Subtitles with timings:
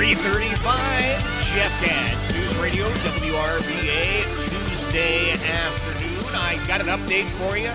[0.00, 1.02] 335
[1.52, 4.24] Jeff Katz, News Radio, WRVA,
[4.70, 6.24] Tuesday afternoon.
[6.34, 7.70] I got an update for you.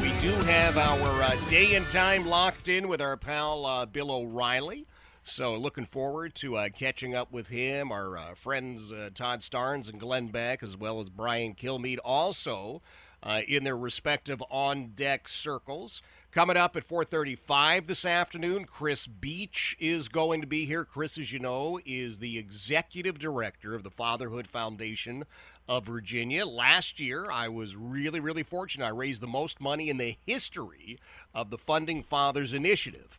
[0.00, 4.10] We do have our uh, day and time locked in with our pal uh, Bill
[4.10, 4.86] O'Reilly.
[5.22, 9.86] So looking forward to uh, catching up with him, our uh, friends uh, Todd Starnes
[9.86, 12.80] and Glenn Beck, as well as Brian Kilmeade, also
[13.22, 16.02] uh, in their respective on-deck circles.
[16.30, 20.84] Coming up at 4:35 this afternoon, Chris Beach is going to be here.
[20.84, 25.24] Chris, as you know, is the executive director of the Fatherhood Foundation
[25.68, 26.46] of Virginia.
[26.46, 28.86] Last year, I was really, really fortunate.
[28.86, 31.00] I raised the most money in the history
[31.34, 33.18] of the Funding Fathers Initiative.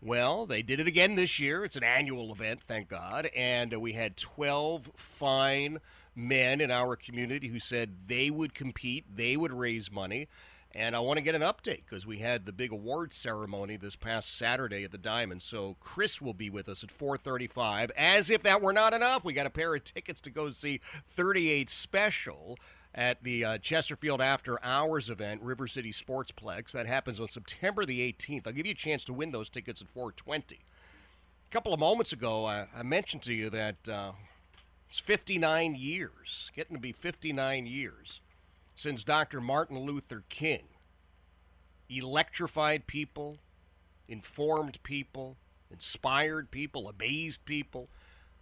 [0.00, 1.64] Well, they did it again this year.
[1.64, 3.30] It's an annual event, thank God.
[3.36, 5.78] And we had 12 fine
[6.14, 10.28] men in our community who said they would compete, they would raise money.
[10.74, 13.94] And I want to get an update because we had the big award ceremony this
[13.94, 15.42] past Saturday at the Diamond.
[15.42, 17.90] So Chris will be with us at 4:35.
[17.94, 20.80] As if that were not enough, we got a pair of tickets to go see
[21.14, 22.56] 38 Special
[22.94, 26.72] at the uh, Chesterfield After Hours event, River City Sportsplex.
[26.72, 28.46] That happens on September the 18th.
[28.46, 30.56] I'll give you a chance to win those tickets at 420.
[30.56, 34.12] A couple of moments ago, I, I mentioned to you that uh,
[34.92, 38.20] it's 59 years, getting to be 59 years
[38.74, 39.40] since Dr.
[39.40, 40.64] Martin Luther King
[41.88, 43.38] electrified people,
[44.06, 45.38] informed people,
[45.70, 47.88] inspired people, amazed people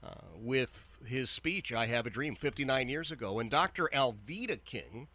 [0.03, 3.39] uh, with his speech, I Have a Dream, 59 years ago.
[3.39, 3.89] And Dr.
[3.94, 5.06] Alveda King,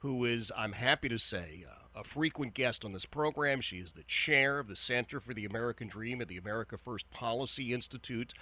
[0.00, 3.60] who is, I'm happy to say, uh, a frequent guest on this program.
[3.60, 7.10] She is the chair of the Center for the American Dream at the America First
[7.10, 8.32] Policy Institute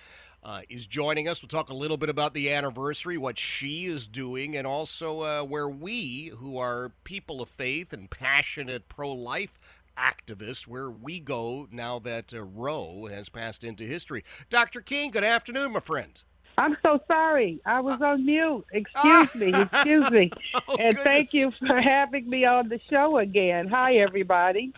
[0.43, 1.43] uh, is joining us.
[1.43, 5.43] We'll talk a little bit about the anniversary, what she is doing, and also uh,
[5.43, 9.59] where we, who are people of faith and passionate pro life
[9.99, 14.25] activists, where we go now that uh, Roe has passed into history.
[14.49, 14.81] Dr.
[14.81, 16.22] King, good afternoon, my friend.
[16.60, 17.59] I'm so sorry.
[17.65, 18.66] I was on mute.
[18.71, 19.54] Excuse me.
[19.72, 20.31] Excuse me.
[20.54, 21.04] Oh, and goodness.
[21.04, 23.69] thank you for having me on the show again.
[23.69, 24.75] Hi, everybody.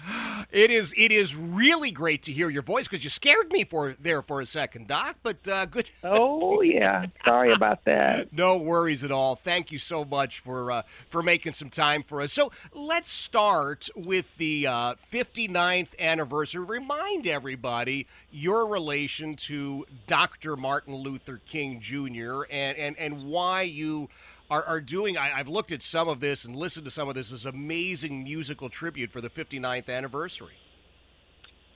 [0.53, 3.97] It is it is really great to hear your voice because you scared me for
[3.98, 5.16] there for a second, Doc.
[5.25, 5.91] But uh, good.
[6.04, 7.06] Oh yeah.
[7.25, 8.28] Sorry about that.
[8.43, 9.37] No worries at all.
[9.37, 12.32] Thank you so much for uh, for making some time for us.
[12.32, 16.64] So let's start with the uh, 59th anniversary.
[16.64, 20.56] Remind everybody your relation to Dr.
[20.56, 22.43] Martin Luther King Jr.
[22.50, 24.09] and and, and why you.
[24.50, 27.15] Are, are doing I, I've looked at some of this and listened to some of
[27.15, 30.59] this this amazing musical tribute for the 59th anniversary.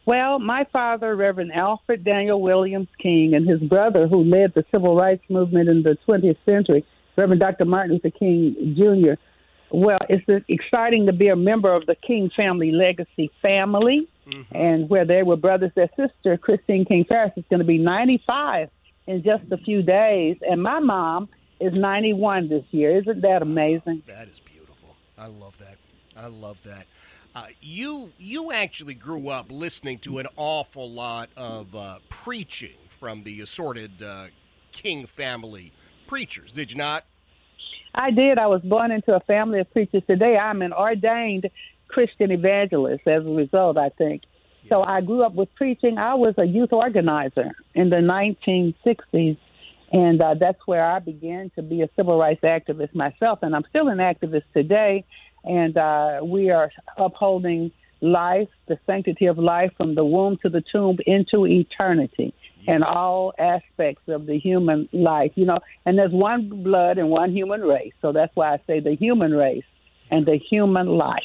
[0.06, 4.94] Well, my father, Reverend Alfred Daniel Williams King, and his brother, who led the civil
[4.94, 6.86] rights movement in the 20th century,
[7.16, 7.64] Reverend Dr.
[7.64, 9.20] Martin Luther King Jr.
[9.70, 14.56] Well, it's exciting to be a member of the King family legacy family, mm-hmm.
[14.56, 15.72] and where they were brothers.
[15.74, 18.70] Their sister, Christine King Farris, is going to be 95
[19.06, 21.28] in just a few days, and my mom
[21.60, 22.98] is 91 this year.
[22.98, 24.02] Isn't that amazing?
[24.06, 24.96] That is beautiful.
[25.16, 25.76] I love that.
[26.16, 26.86] I love that.
[27.34, 33.24] Uh, you you actually grew up listening to an awful lot of uh, preaching from
[33.24, 34.26] the assorted uh,
[34.72, 35.72] King family
[36.06, 37.04] preachers, did you not?
[37.94, 38.38] I did.
[38.38, 40.02] I was born into a family of preachers.
[40.06, 41.48] Today, I'm an ordained
[41.88, 44.22] Christian evangelist as a result, I think.
[44.68, 45.98] So I grew up with preaching.
[45.98, 49.36] I was a youth organizer in the 1960s,
[49.92, 53.40] and uh, that's where I began to be a civil rights activist myself.
[53.42, 55.04] And I'm still an activist today,
[55.44, 57.70] and uh, we are upholding
[58.00, 62.68] life, the sanctity of life from the womb to the tomb into eternity yes.
[62.68, 65.32] and all aspects of the human life.
[65.34, 67.92] You know, and there's one blood and one human race.
[68.02, 69.64] So that's why I say the human race
[70.10, 71.22] and the human life.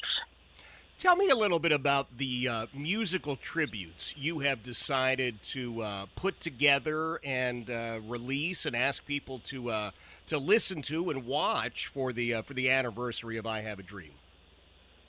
[1.01, 6.05] Tell me a little bit about the uh, musical tributes you have decided to uh,
[6.15, 9.91] put together and uh, release, and ask people to uh,
[10.27, 13.81] to listen to and watch for the uh, for the anniversary of "I Have a
[13.81, 14.11] Dream."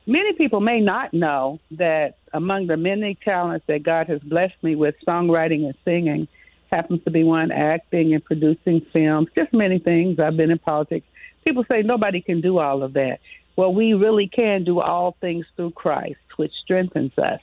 [0.06, 4.74] Many people may not know that among the many talents that God has blessed me
[4.74, 6.26] with, songwriting and singing
[6.70, 10.18] happens to be one, acting and producing films, just many things.
[10.18, 11.06] I've been in politics.
[11.44, 13.20] People say nobody can do all of that.
[13.56, 17.40] Well, we really can do all things through Christ, which strengthens us.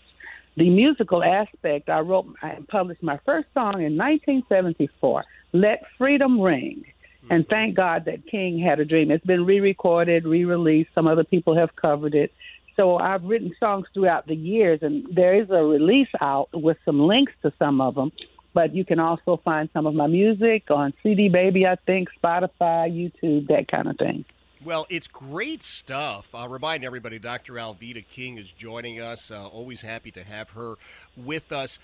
[0.57, 5.23] The musical aspect, I wrote and published my first song in 1974,
[5.53, 6.83] Let Freedom Ring.
[7.29, 7.49] And mm-hmm.
[7.49, 9.11] thank God that King had a dream.
[9.11, 10.89] It's been re recorded, re released.
[10.95, 12.33] Some other people have covered it.
[12.75, 16.99] So I've written songs throughout the years, and there is a release out with some
[16.99, 18.11] links to some of them.
[18.53, 22.89] But you can also find some of my music on CD Baby, I think, Spotify,
[22.89, 24.25] YouTube, that kind of thing.
[24.63, 26.35] Well, it's great stuff.
[26.35, 27.53] I'll remind everybody Dr.
[27.53, 29.31] Alveda King is joining us.
[29.31, 30.75] Uh, always happy to have her
[31.15, 31.79] with us.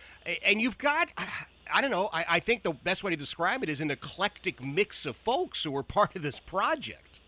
[0.45, 1.09] And you've got,
[1.71, 4.61] I don't know, I, I think the best way to describe it is an eclectic
[4.61, 7.21] mix of folks who are part of this project.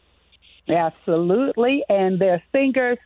[0.67, 1.83] Absolutely.
[1.87, 2.97] And they're singers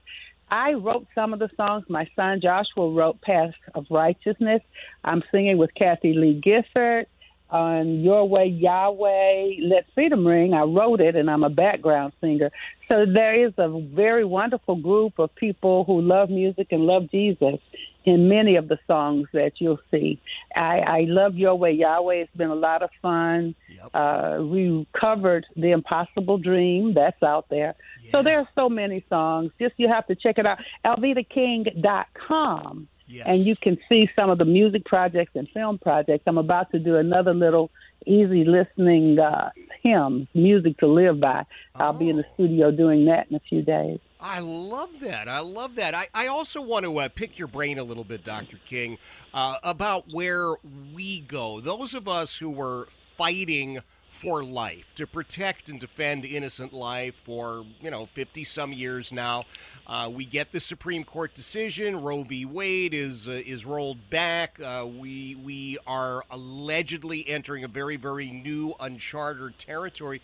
[0.52, 1.86] I wrote some of the songs.
[1.88, 4.62] My son Joshua wrote Path of Righteousness.
[5.06, 7.08] I'm singing with Kathie Lee Gifford
[7.52, 10.54] on Your Way Yahweh, Let Freedom Ring.
[10.54, 12.52] I wrote it and I'm a background singer.
[12.88, 17.60] So there is a very wonderful group of people who love music and love Jesus
[18.04, 20.20] in many of the songs that you'll see.
[20.56, 22.16] I, I love Your Way Yahweh.
[22.16, 23.56] It's been a lot of fun.
[23.70, 23.90] Yep.
[23.94, 26.94] Uh, we covered The Impossible Dream.
[26.94, 27.76] That's out there.
[28.04, 28.12] Yeah.
[28.12, 29.52] So there are so many songs.
[29.60, 30.60] Just you have to check it out.
[30.86, 32.88] AlvedaKing.com.
[33.08, 33.28] Yes.
[33.28, 36.24] And you can see some of the music projects and film projects.
[36.28, 37.72] I'm about to do another little
[38.06, 39.52] easy listening uh,
[39.84, 41.46] hymns, music to live by.
[41.76, 41.94] I'll oh.
[41.94, 42.34] be in the oh.
[42.34, 44.00] studio doing that in a few days.
[44.20, 45.28] I love that.
[45.28, 45.96] I love that.
[45.96, 48.60] I, I also want to uh, pick your brain a little bit, Dr.
[48.66, 49.00] King,
[49.34, 50.54] uh, about where
[50.94, 51.60] we go.
[51.60, 52.88] Those of us who were
[53.18, 53.80] fighting
[54.12, 59.46] for life, to protect and defend innocent life for, you know, 50 some years now.
[59.88, 62.02] Uh, we get the Supreme Court decision.
[62.02, 62.46] Roe v.
[62.46, 64.60] Wade is uh, is rolled back.
[64.60, 70.22] Uh, we we are allegedly entering a very very new uncharted territory.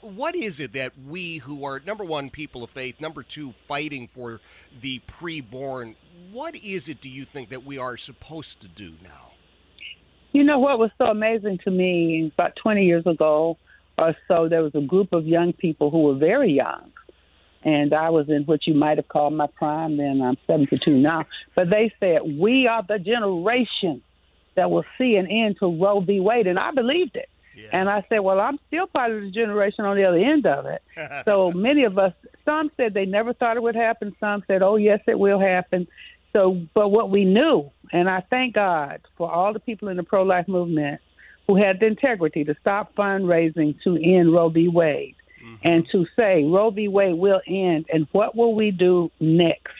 [0.00, 4.08] What is it that we, who are number one people of faith, number two fighting
[4.08, 4.40] for
[4.80, 5.94] the preborn,
[6.32, 9.35] what is it do you think that we are supposed to do now?
[10.32, 12.30] You know what was so amazing to me?
[12.34, 13.56] About 20 years ago
[13.98, 16.92] or so, there was a group of young people who were very young.
[17.62, 20.22] And I was in what you might have called my prime then.
[20.22, 21.26] I'm 72 now.
[21.54, 24.02] But they said, We are the generation
[24.54, 26.20] that will see an end to Roe v.
[26.20, 26.46] Wade.
[26.46, 27.28] And I believed it.
[27.56, 27.70] Yeah.
[27.72, 30.66] And I said, Well, I'm still part of the generation on the other end of
[30.66, 30.82] it.
[31.24, 32.12] so many of us,
[32.44, 34.14] some said they never thought it would happen.
[34.20, 35.88] Some said, Oh, yes, it will happen.
[36.36, 40.02] So, but what we knew, and I thank God for all the people in the
[40.02, 41.00] pro life movement
[41.46, 44.68] who had the integrity to stop fundraising to end Roe v.
[44.68, 45.66] Wade mm-hmm.
[45.66, 46.88] and to say Roe v.
[46.88, 49.72] Wade will end, and what will we do next?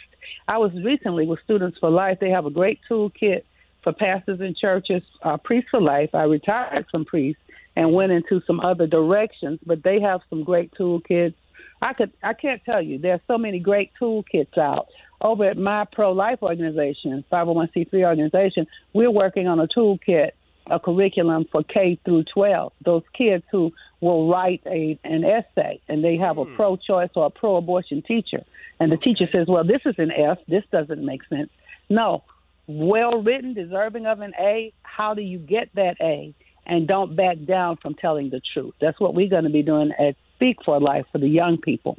[0.49, 2.19] I was recently with Students for Life.
[2.23, 3.43] They have a great toolkit
[3.85, 6.15] for pastors and churches, uh, Priests for Life.
[6.15, 7.43] I retired from Priests
[7.77, 11.35] and went into some other directions, but they have some great toolkits.
[11.83, 12.99] I could I can't tell you.
[12.99, 14.87] There's so many great toolkits out
[15.21, 20.31] over at my pro life organization, 501c3 organization, we're working on a toolkit,
[20.67, 22.73] a curriculum for K through 12.
[22.85, 26.55] Those kids who will write a an essay and they have a hmm.
[26.55, 28.45] pro choice or a pro abortion teacher.
[28.79, 31.51] And the teacher says, Well, this is an F, this doesn't make sense.
[31.89, 32.25] No.
[32.69, 36.35] Well written, deserving of an A, how do you get that A?
[36.67, 38.75] And don't back down from telling the truth.
[38.81, 41.97] That's what we're going to be doing at Speak for Life for the young people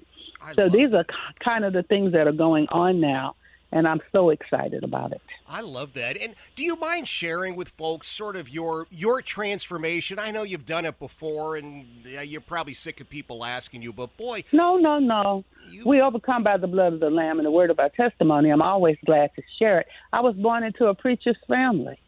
[0.55, 1.05] so these are
[1.43, 3.35] kind of the things that are going on now
[3.71, 5.21] and I'm so excited about it.
[5.47, 6.17] I love that.
[6.17, 10.19] And do you mind sharing with folks sort of your your transformation?
[10.19, 14.15] I know you've done it before, and you're probably sick of people asking you, but
[14.17, 15.43] boy, no, no, no.
[15.69, 15.83] You...
[15.85, 18.49] We overcome by the blood of the Lamb and the word of our testimony.
[18.49, 19.87] I'm always glad to share it.
[20.13, 21.99] I was born into a preacher's family,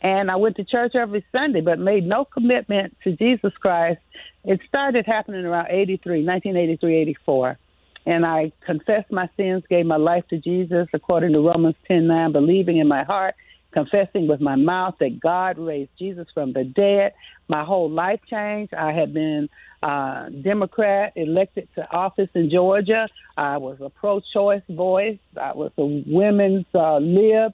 [0.00, 4.00] and I went to church every Sunday, but made no commitment to Jesus Christ.
[4.44, 7.58] It started happening around 83, 1983, 84
[8.06, 12.32] and I confessed my sins, gave my life to Jesus according to Romans 10 9,
[12.32, 13.34] believing in my heart,
[13.72, 17.12] confessing with my mouth that God raised Jesus from the dead.
[17.48, 18.74] My whole life changed.
[18.74, 19.48] I had been
[19.82, 23.08] uh, Democrat elected to office in Georgia.
[23.36, 25.18] I was a pro choice voice.
[25.40, 27.52] I was a women's uh, lib,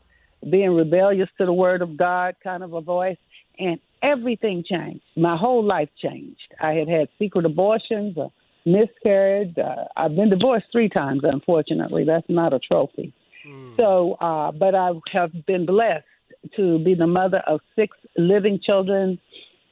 [0.49, 3.19] being rebellious to the word of God kind of a voice.
[3.59, 5.03] And everything changed.
[5.17, 6.55] My whole life changed.
[6.61, 8.17] I had had secret abortions.
[8.17, 8.29] Uh,
[8.65, 9.59] miscarried.
[9.59, 12.05] Uh, I've been divorced three times, unfortunately.
[12.05, 13.13] That's not a trophy.
[13.47, 13.77] Mm.
[13.77, 16.05] So, uh, but I have been blessed
[16.57, 19.19] to be the mother of six living children,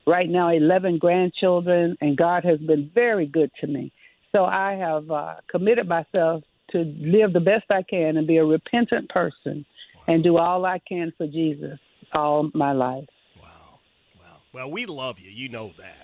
[0.06, 3.92] right now 11 grandchildren, and God has been very good to me.
[4.32, 6.42] So I have uh, committed myself
[6.72, 9.64] to live the best I can and be a repentant person
[10.06, 11.78] and do all I can for Jesus
[12.12, 13.08] all my life.
[13.40, 13.80] Wow.
[14.20, 14.36] Wow.
[14.52, 15.30] Well, we love you.
[15.30, 15.97] You know that.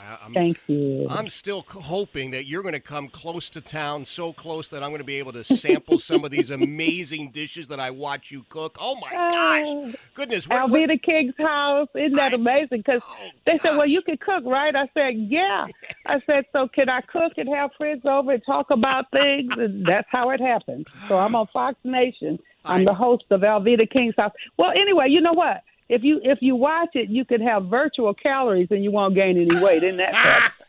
[0.00, 1.06] I, am Thank you.
[1.08, 4.90] I'm still hoping that you're going to come close to town, so close that I'm
[4.90, 8.44] going to be able to sample some of these amazing dishes that I watch you
[8.48, 8.76] cook.
[8.80, 10.46] Oh my gosh, uh, goodness!
[10.50, 11.88] I'll be the King's house.
[11.94, 12.78] Isn't that I, amazing?
[12.78, 13.62] Because oh they gosh.
[13.62, 15.66] said, "Well, you can cook, right?" I said, "Yeah."
[16.06, 19.84] I said, "So can I cook and have friends over and talk about things?" And
[19.86, 20.86] that's how it happened.
[21.08, 22.38] So I'm on Fox Nation.
[22.64, 24.32] I'm I, the host of Alveda King's House.
[24.58, 25.62] Well, anyway, you know what?
[25.90, 29.36] If you if you watch it, you can have virtual calories and you won't gain
[29.36, 29.82] any weight.
[29.82, 30.52] Isn't that?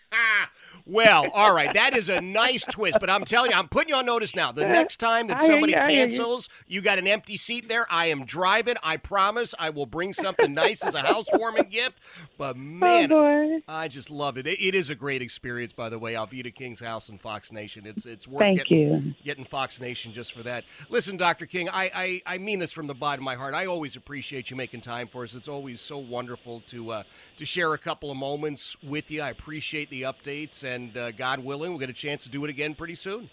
[0.85, 3.95] Well, all right, that is a nice twist, but I'm telling you, I'm putting you
[3.95, 4.51] on notice now.
[4.51, 7.85] The next time that somebody cancels, you got an empty seat there.
[7.89, 8.75] I am driving.
[8.83, 11.99] I promise I will bring something nice as a housewarming gift.
[12.37, 14.47] But oh, man, oh I just love it.
[14.47, 14.59] it.
[14.61, 16.13] it is a great experience, by the way.
[16.13, 17.85] Alveda King's house and Fox Nation.
[17.85, 19.13] It's it's worth Thank getting, you.
[19.23, 20.63] getting Fox Nation just for that.
[20.89, 21.45] Listen, Dr.
[21.45, 23.53] King, I, I, I mean this from the bottom of my heart.
[23.53, 25.35] I always appreciate you making time for us.
[25.35, 27.03] It's always so wonderful to uh,
[27.37, 29.21] to share a couple of moments with you.
[29.21, 32.49] I appreciate the updates and uh, God willing, we'll get a chance to do it
[32.49, 33.29] again pretty soon.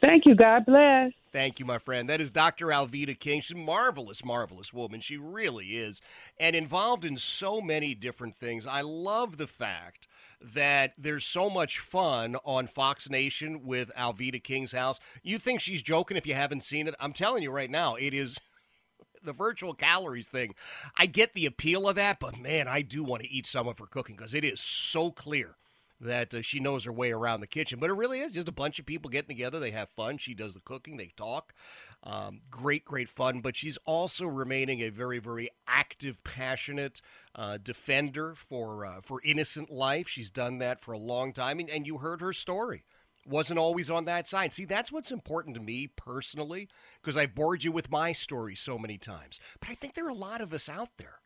[0.00, 0.34] Thank you.
[0.34, 1.12] God bless.
[1.32, 2.08] Thank you, my friend.
[2.08, 2.66] That is Dr.
[2.66, 3.40] Alveda King.
[3.40, 5.00] She's a marvelous, marvelous woman.
[5.00, 6.00] She really is.
[6.38, 8.66] And involved in so many different things.
[8.66, 10.08] I love the fact
[10.40, 14.98] that there's so much fun on Fox Nation with Alveda King's house.
[15.22, 16.94] You think she's joking if you haven't seen it?
[16.98, 18.38] I'm telling you right now, it is
[19.22, 20.54] the virtual calories thing.
[20.96, 23.78] I get the appeal of that, but man, I do want to eat some of
[23.78, 25.56] her cooking because it is so clear
[26.00, 27.78] that uh, she knows her way around the kitchen.
[27.78, 29.60] But it really is just a bunch of people getting together.
[29.60, 30.18] They have fun.
[30.18, 30.96] She does the cooking.
[30.96, 31.54] They talk.
[32.02, 33.40] Um, great, great fun.
[33.40, 37.02] But she's also remaining a very, very active, passionate
[37.34, 40.08] uh, defender for uh, for innocent life.
[40.08, 42.84] She's done that for a long time, and, and you heard her story.
[43.26, 44.54] Wasn't always on that side.
[44.54, 46.68] See, that's what's important to me personally,
[47.02, 49.38] because I've bored you with my story so many times.
[49.60, 51.19] But I think there are a lot of us out there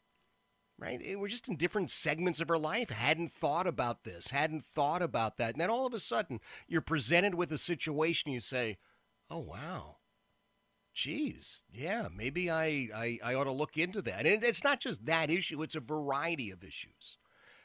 [0.78, 1.00] right?
[1.04, 2.90] Eh, we're just in different segments of our life.
[2.90, 5.52] Hadn't thought about this, hadn't thought about that.
[5.52, 8.78] And then all of a sudden, you're presented with a situation, you say,
[9.30, 9.96] oh, wow.
[10.94, 14.26] Geez, yeah, maybe I, I, I ought to look into that.
[14.26, 17.16] And it's not just that issue, it's a variety of issues.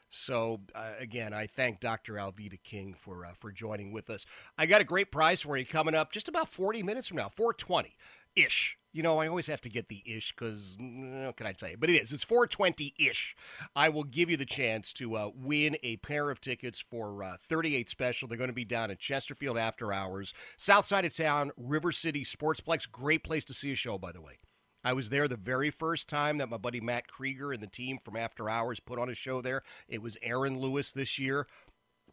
[0.09, 2.13] So uh, again, I thank Dr.
[2.13, 4.25] Alveda King for uh, for joining with us.
[4.57, 7.29] I got a great prize for you coming up just about 40 minutes from now,
[7.29, 7.95] 420
[8.35, 8.78] ish.
[8.91, 11.69] You know, I always have to get the ish because, mm, what can I tell
[11.69, 11.77] you?
[11.77, 12.12] But it is.
[12.12, 13.36] It's 420 ish.
[13.75, 17.38] I will give you the chance to uh, win a pair of tickets for uh,
[17.39, 18.27] 38 Special.
[18.27, 22.24] They're going to be down at Chesterfield after hours, south side of town, River City
[22.24, 22.91] Sportsplex.
[22.91, 24.39] Great place to see a show, by the way.
[24.84, 28.00] I was there the very first time that my buddy Matt Krieger and the team
[28.03, 29.62] from After Hours put on a show there.
[29.88, 31.48] It was Aaron Lewis this year.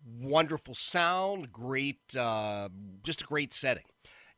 [0.05, 2.69] Wonderful sound, great, uh,
[3.03, 3.85] just a great setting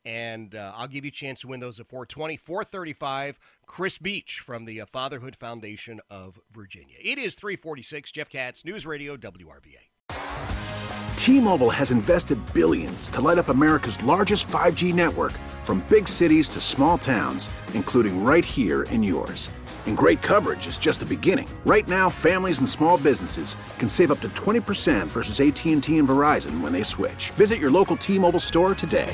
[0.05, 3.39] and uh, I'll give you a chance to win those at 420, 435.
[3.65, 6.97] Chris Beach from the uh, Fatherhood Foundation of Virginia.
[7.03, 8.11] It is 346.
[8.11, 9.89] Jeff Katz, News Radio, WRVA.
[11.15, 16.61] T-Mobile has invested billions to light up America's largest 5G network, from big cities to
[16.61, 19.51] small towns, including right here in yours.
[19.85, 21.47] And great coverage is just the beginning.
[21.65, 26.61] Right now, families and small businesses can save up to 20% versus AT&T and Verizon
[26.61, 27.31] when they switch.
[27.31, 29.13] Visit your local T-Mobile store today.